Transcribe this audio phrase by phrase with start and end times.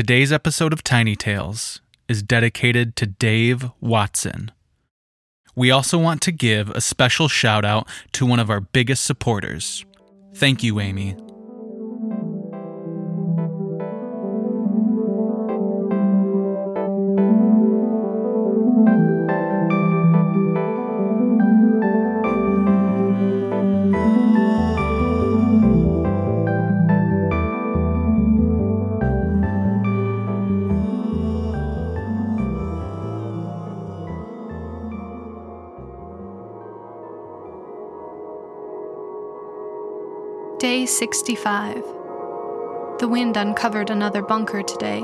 [0.00, 4.50] Today's episode of Tiny Tales is dedicated to Dave Watson.
[5.54, 9.84] We also want to give a special shout out to one of our biggest supporters.
[10.34, 11.16] Thank you, Amy.
[40.60, 41.76] Day 65.
[42.98, 45.02] The wind uncovered another bunker today,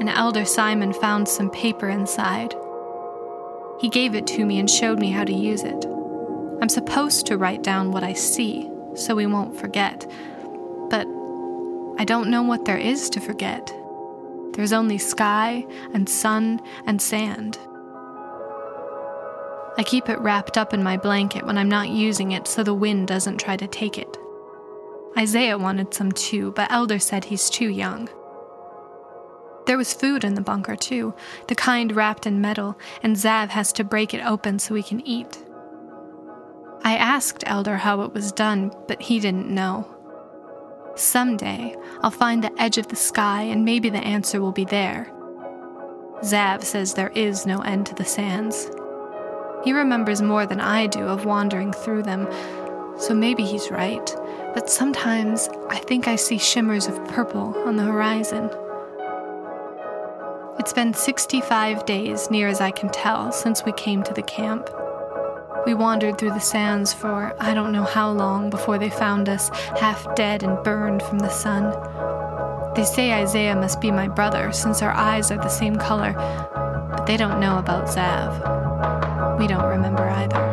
[0.00, 2.54] and Elder Simon found some paper inside.
[3.80, 5.84] He gave it to me and showed me how to use it.
[6.62, 10.10] I'm supposed to write down what I see so we won't forget,
[10.88, 11.06] but
[11.98, 13.70] I don't know what there is to forget.
[14.54, 17.58] There's only sky and sun and sand.
[19.76, 22.72] I keep it wrapped up in my blanket when I'm not using it so the
[22.72, 24.16] wind doesn't try to take it.
[25.16, 28.08] Isaiah wanted some too, but Elder said he's too young.
[29.66, 31.14] There was food in the bunker too,
[31.48, 35.06] the kind wrapped in metal, and Zav has to break it open so we can
[35.06, 35.44] eat.
[36.82, 39.94] I asked Elder how it was done, but he didn't know.
[40.94, 45.12] Someday, I'll find the edge of the sky and maybe the answer will be there.
[46.22, 48.70] Zav says there is no end to the sands.
[49.64, 52.26] He remembers more than I do of wandering through them,
[52.98, 54.16] so maybe he's right
[54.54, 58.50] but sometimes I think I see shimmers of purple on the horizon.
[60.58, 64.68] It's been 65 days, near as I can tell, since we came to the camp.
[65.66, 69.50] We wandered through the sands for I don't know how long before they found us,
[69.78, 71.64] half dead and burned from the sun.
[72.74, 76.12] They say Isaiah must be my brother, since our eyes are the same color,
[76.90, 79.38] but they don't know about Zav.
[79.38, 80.47] We don't remember either.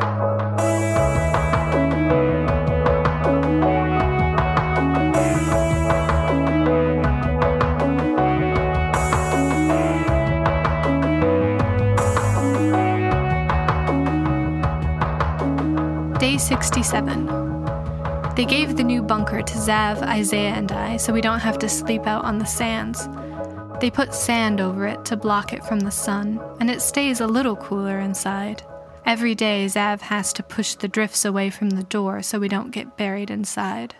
[16.25, 17.27] Day 67.
[18.35, 21.69] They gave the new bunker to Zav, Isaiah, and I so we don't have to
[21.69, 23.07] sleep out on the sands.
[23.79, 27.27] They put sand over it to block it from the sun, and it stays a
[27.27, 28.63] little cooler inside.
[29.05, 32.71] Every day, Zav has to push the drifts away from the door so we don't
[32.71, 33.93] get buried inside.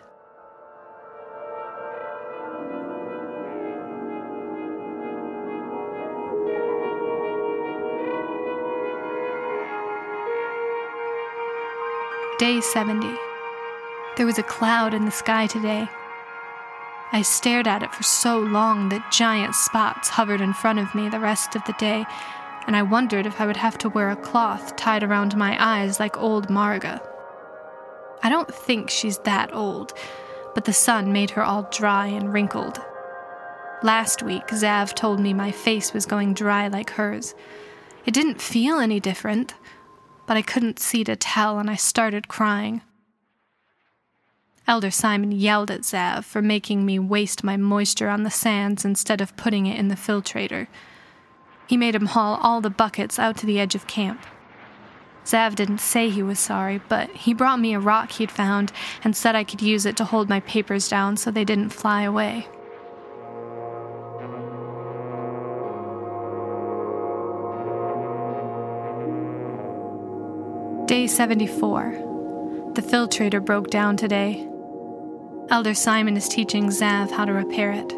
[12.46, 13.12] Day 70.
[14.16, 15.88] There was a cloud in the sky today.
[17.10, 21.08] I stared at it for so long that giant spots hovered in front of me
[21.08, 22.06] the rest of the day,
[22.68, 25.98] and I wondered if I would have to wear a cloth tied around my eyes
[25.98, 27.04] like old Marga.
[28.22, 29.92] I don't think she's that old,
[30.54, 32.78] but the sun made her all dry and wrinkled.
[33.82, 37.34] Last week, Zav told me my face was going dry like hers.
[38.04, 39.54] It didn't feel any different
[40.26, 42.82] but I couldn't see to tell, and I started crying.
[44.68, 49.20] Elder Simon yelled at Zav for making me waste my moisture on the sands instead
[49.20, 50.66] of putting it in the filtrator.
[51.68, 54.26] He made him haul all the buckets out to the edge of camp.
[55.24, 58.72] Zav didn't say he was sorry, but he brought me a rock he'd found
[59.02, 62.02] and said I could use it to hold my papers down so they didn't fly
[62.02, 62.46] away.
[71.06, 72.72] Day 74.
[72.74, 74.44] The filtrator broke down today.
[75.50, 77.92] Elder Simon is teaching Zav how to repair it.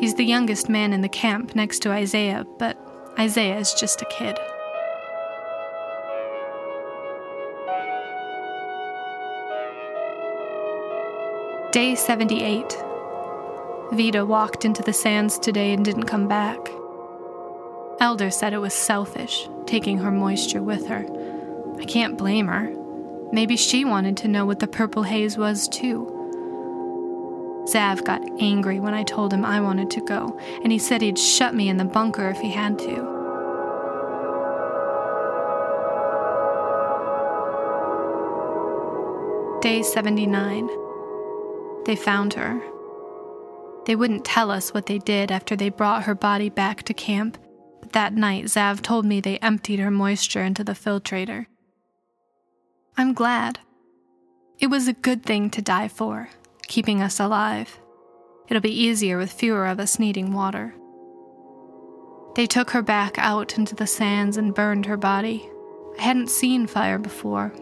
[0.00, 2.78] He's the youngest man in the camp next to Isaiah, but
[3.18, 4.38] Isaiah is just a kid.
[11.70, 12.64] Day 78.
[13.92, 16.56] Vida walked into the sands today and didn't come back.
[18.00, 21.17] Elder said it was selfish, taking her moisture with her
[21.78, 22.74] I can't blame her.
[23.32, 26.14] Maybe she wanted to know what the purple haze was, too.
[27.68, 31.18] Zav got angry when I told him I wanted to go, and he said he'd
[31.18, 33.18] shut me in the bunker if he had to.
[39.60, 40.68] Day 79.
[41.84, 42.62] They found her.
[43.84, 47.36] They wouldn't tell us what they did after they brought her body back to camp,
[47.80, 51.46] but that night Zav told me they emptied her moisture into the filtrator.
[52.98, 53.60] I'm glad.
[54.58, 56.30] It was a good thing to die for,
[56.66, 57.78] keeping us alive.
[58.48, 60.74] It'll be easier with fewer of us needing water.
[62.34, 65.48] They took her back out into the sands and burned her body.
[65.96, 67.52] I hadn't seen fire before.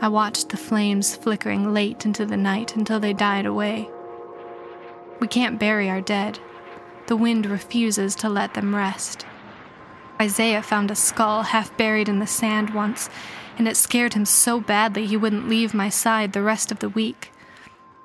[0.00, 3.90] I watched the flames flickering late into the night until they died away.
[5.18, 6.38] We can't bury our dead.
[7.08, 9.26] The wind refuses to let them rest.
[10.22, 13.10] Isaiah found a skull half buried in the sand once,
[13.60, 16.88] and it scared him so badly he wouldn't leave my side the rest of the
[16.88, 17.30] week.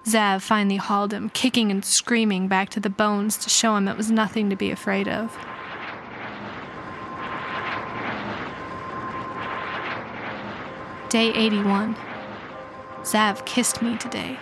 [0.04, 3.96] Zav finally hauled him, kicking and screaming, back to the bones to show him it
[3.96, 5.32] was nothing to be afraid of.
[11.08, 11.96] Day 81.
[13.04, 14.38] Zav kissed me today.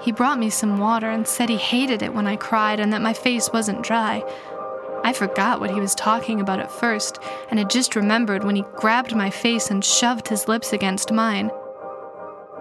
[0.00, 3.02] He brought me some water and said he hated it when I cried and that
[3.02, 4.22] my face wasn't dry.
[5.02, 7.18] I forgot what he was talking about at first,
[7.50, 11.50] and had just remembered when he grabbed my face and shoved his lips against mine.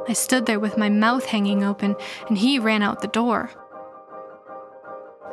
[0.07, 1.95] I stood there with my mouth hanging open,
[2.27, 3.51] and he ran out the door.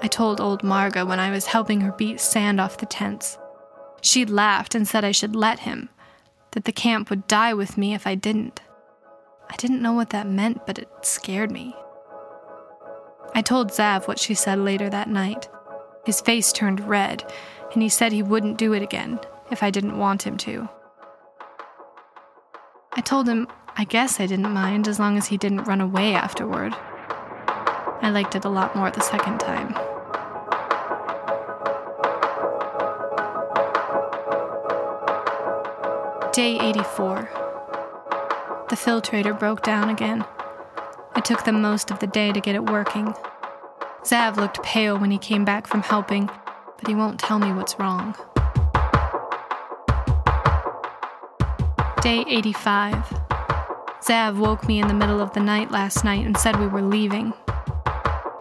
[0.02, 3.38] I told old Marga when I was helping her beat sand off the tents.
[4.02, 5.88] She laughed and said I should let him
[6.52, 8.60] that the camp would die with me if I didn't.
[9.50, 11.74] I didn't know what that meant, but it scared me.
[13.34, 15.48] I told Zav what she said later that night.
[16.04, 17.30] His face turned red,
[17.72, 19.18] and he said he wouldn't do it again
[19.50, 20.68] if I didn't want him to.
[22.92, 23.46] I told him
[23.76, 26.72] I guess I didn't mind as long as he didn't run away afterward.
[28.00, 29.74] I liked it a lot more the second time.
[36.32, 37.30] Day 84.
[38.68, 40.24] The filtrator broke down again.
[41.16, 43.14] It took them most of the day to get it working.
[44.02, 47.78] Zav looked pale when he came back from helping, but he won't tell me what's
[47.78, 48.14] wrong.
[52.06, 52.94] Day 85.
[54.00, 56.80] Zav woke me in the middle of the night last night and said we were
[56.80, 57.32] leaving.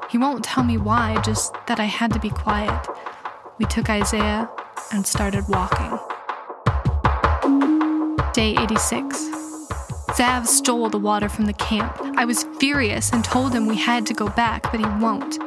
[0.08, 2.88] He won't tell me why, just that I had to be quiet.
[3.58, 4.48] We took Isaiah
[4.92, 5.98] and started walking.
[8.34, 9.18] Day 86.
[10.12, 12.00] Zav stole the water from the camp.
[12.18, 15.40] I was furious and told him we had to go back, but he won't.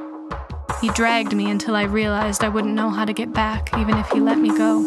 [0.81, 4.11] He dragged me until I realized I wouldn't know how to get back, even if
[4.11, 4.85] he let me go.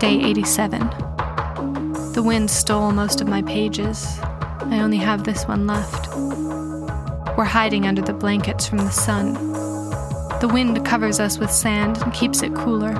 [0.00, 0.78] Day 87.
[2.12, 4.06] The wind stole most of my pages.
[4.22, 6.06] I only have this one left.
[7.36, 9.34] We're hiding under the blankets from the sun.
[10.38, 12.92] The wind covers us with sand and keeps it cooler.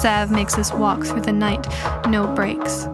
[0.00, 1.64] Zav makes us walk through the night,
[2.08, 2.86] no breaks.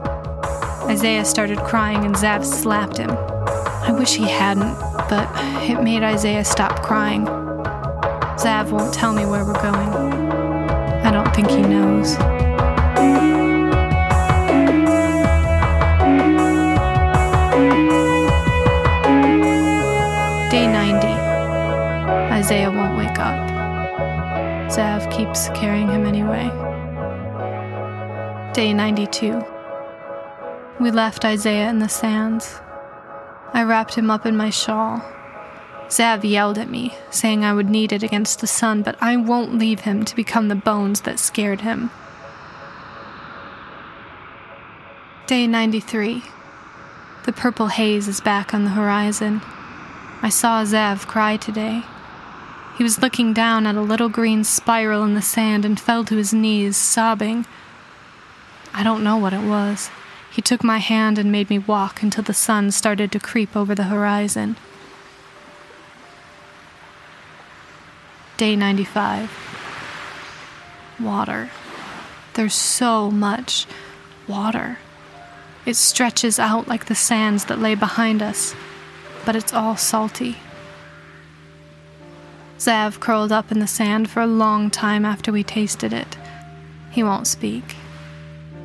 [0.91, 3.13] Isaiah started crying and Zav slapped him.
[3.13, 4.75] I wish he hadn't,
[5.09, 5.27] but
[5.71, 7.25] it made Isaiah stop crying.
[8.37, 10.23] Zav won't tell me where we're going.
[11.03, 12.15] I don't think he knows.
[20.53, 21.07] Day 90.
[22.31, 23.49] Isaiah won't wake up.
[24.71, 26.51] Zav keeps carrying him anyway.
[28.53, 29.43] Day 92.
[30.79, 32.61] We left Isaiah in the sands.
[33.55, 35.01] I wrapped him up in my shawl.
[35.89, 39.59] Zav yelled at me, saying I would need it against the sun, but I won't
[39.59, 41.91] leave him to become the bones that scared him.
[45.27, 46.25] Day 93.
[47.25, 49.41] The purple haze is back on the horizon.
[50.25, 51.83] I saw Zev cry today.
[52.79, 56.17] He was looking down at a little green spiral in the sand and fell to
[56.17, 57.45] his knees, sobbing.
[58.73, 59.91] I don't know what it was.
[60.31, 63.75] He took my hand and made me walk until the sun started to creep over
[63.75, 64.57] the horizon.
[68.37, 69.29] Day 95.
[71.01, 71.51] Water.
[72.35, 73.67] There's so much
[74.27, 74.79] water.
[75.67, 78.55] It stretches out like the sands that lay behind us,
[79.25, 80.37] but it's all salty.
[82.59, 86.17] Zav curled up in the sand for a long time after we tasted it.
[86.91, 87.77] He won't speak.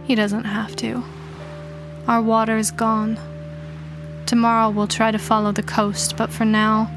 [0.06, 1.04] He doesn't have to.
[2.08, 3.18] Our water is gone.
[4.26, 6.92] Tomorrow we'll try to follow the coast, but for now,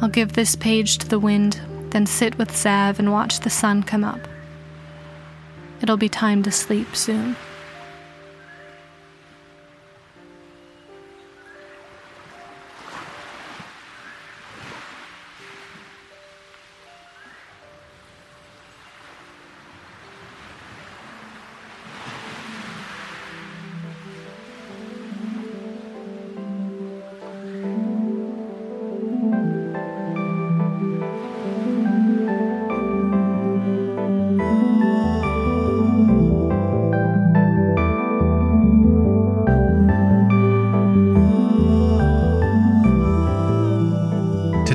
[0.00, 3.82] I'll give this page to the wind, then sit with Zav and watch the sun
[3.82, 4.26] come up.
[5.82, 7.36] It'll be time to sleep soon.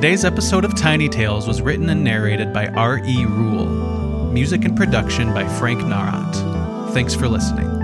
[0.05, 3.25] Today's episode of Tiny Tales was written and narrated by R.E.
[3.25, 3.65] Rule.
[4.31, 6.93] Music and production by Frank Narat.
[6.93, 7.74] Thanks for listening.